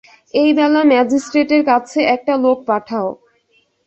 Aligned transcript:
এইবেলা 0.33 0.81
ম্যাজিস্ট্রেটের 0.91 1.61
কাছে 1.65 1.99
একটা 2.15 2.33
লোক 2.37 2.57
পাঠাও। 2.67 3.07